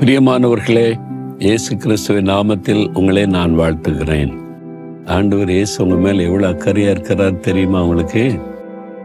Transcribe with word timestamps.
பிரியமானவர்களே 0.00 0.98
இயேசு 1.38 1.76
கிறிஸ்துவின் 1.76 2.26
நாமத்தில் 2.26 2.96
உங்களை 2.98 3.26
நான் 3.26 3.58
வாழ்த்துகிறேன். 3.58 4.38
ஆண்டவர் 5.04 5.50
இயேசு 5.50 5.84
உங்க 5.84 5.94
மேலே 5.94 6.24
எவ்வளவு 6.24 6.54
அக்கறையா 6.54 6.90
இருக்கிறார் 6.90 7.38
தெரியுமா 7.38 7.82
உங்களுக்கு? 7.82 8.32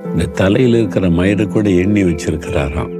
இந்த 0.06 0.26
தலையில் 0.26 0.76
இருக்கிற 0.76 1.10
மயிறு 1.10 1.48
கூட 1.48 1.70
எண்ணி 1.70 2.04
வச்சிருக்கிறாராம். 2.04 2.92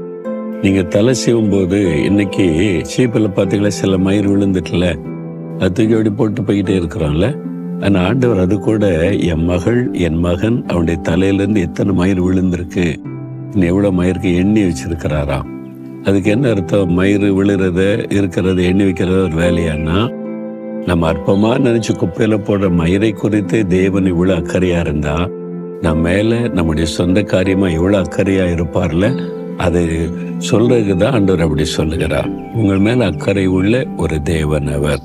நீங்க 0.62 0.84
தலை 0.84 1.14
செய்யும் 1.14 1.50
போது 1.50 2.06
இன்னைக்கு 2.06 2.44
சீப்பில் 2.98 3.30
பார்த்தீங்களா 3.36 3.68
சில 3.68 3.98
மயிர் 3.98 4.30
விழுந்துட்டுல 4.30 5.00
அது 5.60 5.72
தூக்கி 5.72 5.92
அப்படி 5.92 6.10
போட்டு 6.10 6.42
போய்கிட்டே 6.42 6.82
இருக்கிறோம்ல 6.82 7.40
ஆனால் 7.84 8.06
ஆண்டவர் 8.06 8.40
அது 8.40 8.60
கூட 8.60 9.16
என் 9.16 9.46
மகள் 9.46 9.94
என் 9.94 10.20
மகன் 10.20 10.64
அவனுடைய 10.68 11.02
தலையிலேருந்து 11.10 11.58
எத்தனை 11.58 11.94
மயிர் 11.94 12.24
விழுந்திருக்கு? 12.24 12.96
இன்னும் 13.54 14.00
மயிருக்கு 14.00 14.36
எண்ணி 14.36 14.62
வச்சிருக்கிறாராம்? 14.62 15.62
அதுக்கு 16.06 16.32
என்ன 16.32 16.50
அர்த்தம்? 16.50 17.00
மயிறு 17.00 17.28
விழுறத 17.38 17.82
இருக்கிறத 18.10 18.62
எண்ணி 18.62 18.84
வைக்கிறது 18.84 19.22
ஒரு 19.22 19.36
வேலையானா 19.36 20.12
நம்ம 20.86 21.14
அற்பமாக 21.14 21.60
நினைச்சு 21.60 21.92
குப்பையில் 21.98 22.44
போடுற 22.48 22.72
மயிரை 22.72 23.12
குறித்து 23.12 23.68
தேவன் 23.68 24.04
இவ்வளோ 24.04 24.34
அக்கறையாக 24.36 24.80
இருந்தா 24.80 25.30
நம்ம 25.82 26.02
மேலே 26.02 26.40
நம்முடைய 26.48 26.88
சொந்த 26.88 27.22
காரியமாக 27.22 27.74
இவ்வளோ 27.74 27.98
அக்கறையாக 28.04 28.56
இருப்பார்ல 28.58 29.32
அது 29.58 29.82
சொல்றதுக்கு 30.52 30.96
தான் 30.96 31.14
ஆண்டவர் 31.14 31.42
அப்படி 31.42 31.66
சொல்லுகிறார். 31.66 32.30
உங்கள் 32.54 32.78
மேலே 32.78 33.04
அக்கறை 33.04 33.46
உள்ள 33.46 33.88
ஒரு 33.98 34.22
தேவன் 34.22 34.68
அவர். 34.68 35.02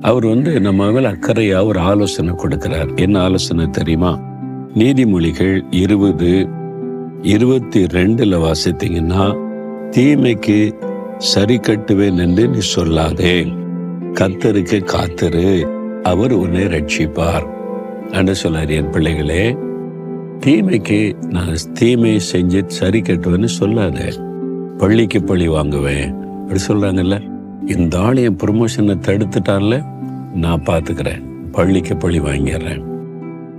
அவர் 0.00 0.26
வந்து 0.26 0.60
நம்ம 0.60 0.90
மேல 0.90 1.12
அக்கறையாக 1.12 1.64
ஒரு 1.64 1.78
ஆலோசனை 1.78 2.34
கொடுக்கிறார். 2.34 2.96
என்ன 2.96 3.20
ஆலோசனை 3.20 3.70
தெரியுமா? 3.70 4.18
நீதிமொழிகள் 4.74 5.60
இருபது 5.70 6.48
இருபத்தி 7.22 7.84
ரெண்டுல 7.84 8.34
வாசித்தீங்கன்னா 8.46 9.24
தீமைக்கு 9.90 10.74
சரி 11.18 11.56
கட்டுவேன் 11.56 12.16
என்று 12.16 12.48
நீ 12.48 12.58
சொல்லாதே. 12.76 13.56
கத்தருக்கு 14.12 14.84
காத்திரு. 14.84 15.68
அவர் 16.02 16.32
உன்னை 16.32 16.64
ரட்சிப்பார். 16.64 17.46
என்று 18.10 18.34
சொல்லார் 18.34 18.70
என் 18.70 18.90
பிள்ளைகளே. 18.90 19.56
தீமைக்கு 20.40 21.12
நான் 21.26 21.56
தீமை 21.72 22.20
செஞ்சு 22.32 22.66
சரி 22.66 23.00
கட்டுவேன்னு 23.00 23.44
சொல்லாத. 23.44 24.12
பள்ளிக்கு 24.78 25.22
பழி 25.22 25.48
வாங்குவேன். 25.48 26.14
அப்படி 26.14 26.60
சொல்றாங்கல்ல? 26.68 27.30
இந்த 27.74 27.98
ஆள் 27.98 28.16
என் 28.16 28.36
ப்ரொமோஷனை 28.36 28.96
தடுத்துட்டால 29.06 29.84
நான் 30.34 30.62
பார்த்துக்கிறேன் 30.62 31.22
பள்ளிக்கு 31.52 31.96
பழி 31.96 32.20
வாங்கிடுறேன். 32.20 32.84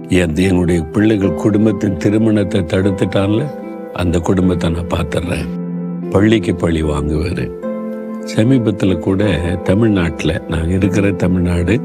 என் 0.08 0.36
என்னுடைய 0.36 0.82
பிள்ளைகள் 0.82 1.34
குடும்பத்தின் 1.34 1.98
திருமணத்தை 1.98 2.62
தடுத்துட்டால 2.62 3.50
அந்த 3.94 4.20
குடும்பத்தை 4.20 4.70
நான் 4.70 4.88
பார்த்துடுறேன் 4.88 5.60
பள்ளிக்கு 6.12 6.56
பழி 6.56 6.82
வாங்குவார் 6.82 7.46
சமீபத்தில் 8.24 9.00
கூட 9.00 9.24
தமிழ்நாட்டில் 9.64 10.42
நாங்கள் 10.48 10.76
இருக்கிற 10.76 11.12
தமிழ்நாடு 11.12 11.80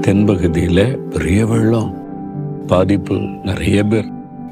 தென்பகுதியில் 0.00 0.98
பெரிய 1.08 1.46
வெள்ளம். 1.46 1.92
பாதிப்பு 2.66 3.20
நிறைய 3.42 3.84
பேர் 3.84 4.08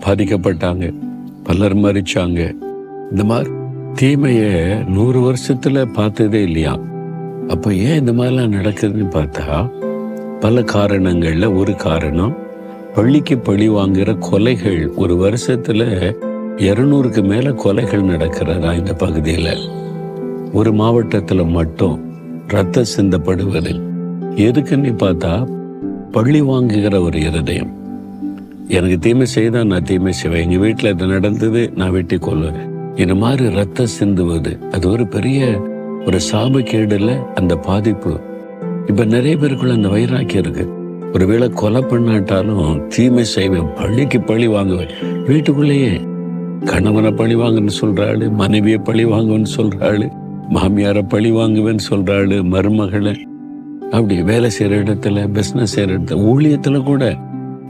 பாதிக்கப்பட்டாங்க 0.07 0.95
பலர் 1.43 1.77
மறிச்சாங்க 1.77 2.41
இந்த 3.11 3.25
மாதிரி 3.25 3.51
தீமையை 3.95 4.75
நூறு 4.85 5.21
வருஷத்தில் 5.21 5.89
பார்த்ததே 5.89 6.43
இல்லையா? 6.43 6.79
அப்போ 7.49 7.75
ஏன் 7.75 7.99
இந்த 7.99 8.13
மாதிரிலாம் 8.13 8.55
நடக்குதுன்னு 8.55 9.11
பார்த்தா 9.11 9.71
பல 10.41 10.63
காரணங்களில் 10.63 11.47
ஒரு 11.47 11.77
காரணம் 11.77 12.37
பள்ளிக்கு 12.95 13.39
பழி 13.39 13.69
வாங்குகிற 13.69 14.13
கொலைகள் 14.13 14.95
ஒரு 14.95 15.17
வருஷத்தில் 15.17 15.87
இருநூறுக்கு 16.57 17.23
மேலே 17.23 17.49
கொலைகள் 17.49 18.05
நடக்கிறதா 18.05 18.79
இந்த 18.79 18.95
பகுதியில்? 18.95 19.69
ஒரு 20.53 20.73
மாவட்டத்தில் 20.73 21.45
மட்டும் 21.45 22.13
ரத்த 22.49 22.85
சிந்தப்படுவது 22.97 23.81
எதுக்குன்னு 24.37 24.93
பார்த்தா 24.95 25.49
பள்ளி 26.11 26.41
வாங்குகிற 26.41 27.01
ஒரு 27.01 27.21
இருதயம். 27.21 27.73
எனக்கு 28.69 28.99
தீமை 28.99 29.27
செய்தா 29.27 29.65
நான் 29.65 29.83
தீமை 29.83 30.13
செய்வேன். 30.13 30.43
எங்க 30.43 30.57
வீட்டில் 30.57 30.93
இது 30.93 31.07
நடந்தது 31.07 31.73
நான் 31.77 31.91
வெட்டி 31.91 32.19
கொள்வேன் 32.19 32.69
இந்த 32.97 33.15
மாதிரி 33.15 33.51
ரத்த 33.51 33.87
சிந்துவது 34.01 34.59
அது 34.71 34.91
ஒரு 34.91 35.07
பெரிய 35.07 35.61
ஒரு 36.07 36.19
சாபக்கேடுல 36.33 37.33
அந்த 37.35 37.57
பாதிப்பு. 37.57 38.21
இப்போ 38.87 39.05
நிறைய 39.05 39.37
பேருக்குள்ள 39.37 39.73
அந்த 39.73 39.89
வைராக்கியம் 39.89 40.43
இருக்கு. 40.43 40.69
ஒருவேளை 41.13 41.51
கொலை 41.51 41.83
பண்ணாட்டாலும் 41.83 42.87
தீமை 42.87 43.25
செய்வேன். 43.25 43.75
பள்ளிக்கு 43.75 44.21
பழி 44.21 44.47
வாங்குவேன். 44.47 44.89
வீட்டுக்குள்ளேயே 45.27 46.01
கணவனை 46.65 47.11
பழி 47.11 47.35
வாங்குன்னு 47.35 47.69
சொல்றாளு 47.81 48.31
மனைவியை 48.31 48.79
பழி 48.79 49.05
வாங்குவேன்னு 49.05 49.47
சொல்றாளு 49.57 50.09
மாமியாரை 50.51 51.09
பழி 51.09 51.33
வாங்குவேன்னு 51.33 51.79
சொல்றாளு 51.91 52.43
மருமகளை 52.43 53.17
அப்படி 53.81 54.23
வேலை 54.23 54.51
செய்கிற 54.51 54.83
இடத்துல 54.83 55.29
பிஸ்னஸ் 55.35 55.63
செய்கிற 55.63 55.99
இடத்துல 55.99 56.19
ஊழியத்தில் 56.19 56.83
கூட 56.83 57.17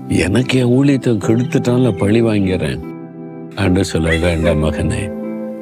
எனக்கு 0.08 0.58
என் 0.58 0.66
ஊழியத்தை 0.66 1.18
கெடுத்துட்டால 1.26 1.98
பழி 1.98 2.22
வாங்கிறேன். 2.22 2.80
ஆண்டு 3.56 3.84
சொல்ல 3.84 4.16
வேண்டாம் 4.16 4.64
மகனே 4.64 5.12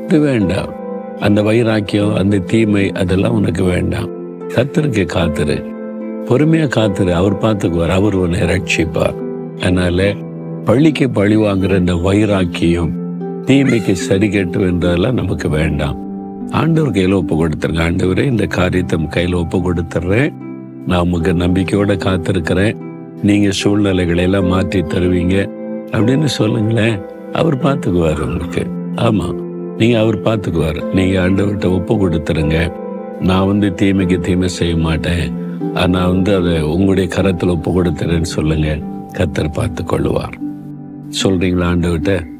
இது 0.04 0.20
வேண்டாம். 0.20 0.72
அந்த 1.20 1.42
வைராக்கியம் 1.42 2.14
அந்த 2.14 2.38
தீமை 2.38 2.92
அதெல்லாம் 2.92 3.32
உனக்கு 3.32 3.64
வேண்டாம். 3.64 4.08
கத்தருக்கு 4.48 5.06
காத்துரு. 5.14 5.64
பொறுமையாக 6.24 6.80
காத்துரு. 6.80 7.10
அவர் 7.10 7.38
பார்த்துக்குவார். 7.38 7.88
அவர் 7.88 8.14
உன்னை 8.14 8.40
ரட்சிப்பார். 8.40 9.14
அதனால 9.60 10.14
பள்ளிக்கு 10.64 11.10
பழி 11.10 11.36
வாங்குற 11.36 11.78
இந்த 11.78 11.94
வைராக்கியம் 11.94 13.07
தீமைக்கு 13.48 13.96
சரி 13.96 14.28
கேட்டு 14.28 14.58
என்றதெல்லாம் 14.60 15.12
நமக்கு 15.12 15.48
வேண்டாம். 15.48 15.96
ஆண்டவர் 16.50 16.92
கையில 16.92 17.12
ஒப்பு 17.12 17.46
கொடுத்துருங்க. 17.46 17.82
ஆண்டவரே 17.86 18.24
இந்த 18.24 18.46
காரியத்தை 18.46 19.06
கையில் 19.06 19.34
கையில 19.34 19.38
ஒப்பு 19.38 19.58
கொடுத்துட்றேன் 19.58 20.32
நான் 20.86 21.00
உமக்கு 21.00 21.32
நம்பிக்கையோட 21.34 21.96
காத்திருக்கிறேன். 21.96 22.76
நீங்க 23.22 23.50
சூழ்நிலைகளை 23.50 24.24
எல்லாம் 24.24 24.46
மாற்றி 24.46 24.82
தருவீங்க. 24.82 25.48
அப்படின்னு 25.92 26.24
சொல்லுங்களேன். 26.24 27.00
அவர் 27.32 27.56
பார்த்துக்குவார் 27.56 28.20
உங்களுக்கு. 28.20 28.66
ஆமா 28.94 29.34
நீங்க 29.76 29.98
அவர் 29.98 30.22
பார்த்துக்குவார். 30.22 30.94
நீங்க 30.94 31.28
ஆண்டவர்கிட்ட 31.28 31.70
ஒப்பு 31.72 32.08
கொடுத்துருங்க. 32.08 32.72
நான் 33.20 33.46
வந்து 33.46 33.74
தீமைக்கு 33.74 34.20
தீமை 34.20 34.48
செய்ய 34.48 34.76
மாட்டேன். 34.76 35.26
நான் 35.88 36.08
வந்து 36.08 36.34
அதை 36.36 36.62
உங்களுடைய 36.62 37.10
கரத்தில் 37.16 37.48
ஒப்பு 37.48 37.82
கொடுத்துறேன்னு 37.82 38.34
சொல்லுங்க. 38.38 38.78
கத்தர் 39.18 39.52
பார்த்து 39.52 39.84
கொள்ளுவார் 39.84 40.36
சொல்றீங்களா 41.22 41.68
ஆண்டவர்கிட்ட? 41.72 42.37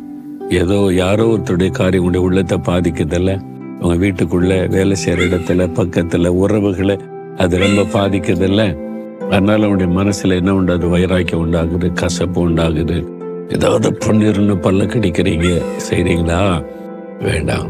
ஏதோ 0.48 0.88
யாரோ 0.92 1.24
ஒருத்தருடைய 1.24 1.70
காரியம் 1.70 2.04
உங்களுடைய 2.04 2.20
உள்ளத்தை 2.20 2.58
பாதிக்குதில்ல? 2.58 3.40
உங்க 3.80 4.06
வீட்டுக்குள்ள 4.06 4.68
வேலை 4.68 4.96
செய்யற 5.04 5.18
இடத்துல 5.18 5.68
பக்கத்துல 5.74 6.26
உறவுகளை 6.26 6.98
அது 7.36 7.58
ரொம்ப 7.58 7.82
பாதிக்குதில்ல? 7.82 8.78
அதனால 9.24 9.64
அவனுடைய 9.64 9.92
மனசுல 10.00 10.36
என்ன 10.36 10.54
உண்டாது 10.54 10.88
வைராக்கியம் 10.88 11.52
உண்டாகுது 11.52 11.92
கசப்பு 11.92 12.48
உண்டாகுது. 12.48 13.06
ஏதாவது 13.48 13.90
பொண்ணிருந்து 13.90 14.56
பல்ல 14.56 14.86
கடிக்கிறீங்க 14.86 15.62
செய்றீங்களா? 15.90 16.64
வேண்டாம். 17.20 17.68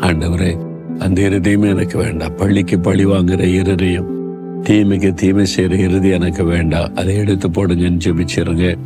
ஆண்டவரே 0.00 0.58
அந்த 0.98 1.22
இறுதியுமே 1.22 1.68
எனக்கு 1.68 1.98
வேண்டாம். 1.98 2.34
பள்ளிக்கு 2.34 2.78
பழி 2.78 3.06
வாங்குற 3.06 3.40
இருதயம் 3.40 4.14
தீமைக்கு 4.62 5.14
தீமை 5.14 5.46
செய்யற 5.56 5.78
இறுதி 5.78 6.08
எனக்கு 6.08 6.44
வேண்டாம். 6.44 6.94
அதை 6.94 7.16
எடுத்து 7.16 7.48
போடுங்கன்னு 7.48 8.00
ஜெபிச்சிருங்க. 8.04 8.76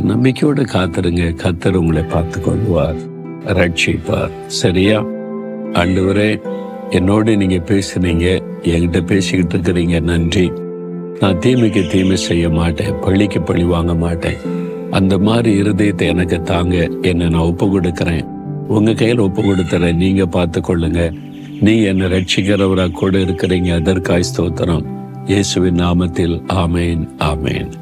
நம்பிக்கையோட 0.00 0.62
காத்துருங்க. 0.74 1.34
கத்தர் 1.42 1.74
உங்களை 1.74 2.02
பார்த்து 2.02 2.40
கொள்வார் 2.40 2.96
ரட்சிப்பார். 3.46 4.30
சரியா? 4.46 5.04
ஆண்டவரே 5.72 6.40
என்னோட 6.90 7.36
நீங்க 7.36 7.56
பேசுனீங்க 7.56 8.42
என்கிட்ட 8.62 9.00
பேசிக்கிட்டு 9.06 9.56
இருக்கிறீங்க 9.56 10.00
நன்றி. 10.00 10.52
நான் 11.20 11.38
தீமைக்கு 11.38 11.86
தீமை 11.86 12.16
செய்ய 12.16 12.48
மாட்டேன் 12.48 12.98
பள்ளிக்கு 13.00 13.40
பழி 13.40 13.64
வாங்க 13.64 13.94
மாட்டேன். 13.94 14.36
அந்த 14.90 15.18
மாதிரி 15.18 15.62
இருதயத்தை 15.62 16.06
எனக்கு 16.06 16.42
தாங்க 16.42 16.88
என்னை 17.02 17.28
நான் 17.28 17.48
ஒப்பு 17.50 17.66
கொடுக்குறேன் 17.66 18.24
உங்க 18.68 18.92
கையில் 18.94 19.18
ஒப்பு 19.18 19.42
கொடுத்துறேன் 19.42 19.96
நீங்க 19.96 20.26
பார்த்து 20.26 20.60
கொள்ளுங்க 20.60 21.12
நீ 21.60 21.82
என்னை 21.82 22.06
ரட்சிக்கிறவராக 22.06 22.90
கூட 22.90 23.18
இருக்கிறீங்க 23.18 23.74
அதற்காய் 23.74 24.28
ஸ்தோத்திரம். 24.34 24.84
இயேசுவின் 25.26 25.74
நாமத்தில் 25.74 26.42
ஆமேன் 26.48 27.08
ஆமேன். 27.18 27.81